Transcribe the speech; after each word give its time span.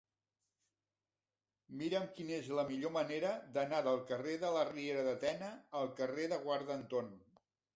Mira'm 1.81 2.07
quina 2.15 2.33
és 2.39 2.49
la 2.59 2.65
millor 2.71 2.93
manera 2.97 3.35
d'anar 3.59 3.83
del 3.89 4.01
carrer 4.13 4.39
de 4.45 4.51
la 4.57 4.65
Riera 4.73 5.05
de 5.11 5.15
Tena 5.27 5.51
al 5.83 5.93
carrer 6.01 6.27
del 6.33 6.47
Guarda 6.49 6.77
Anton. 6.81 7.17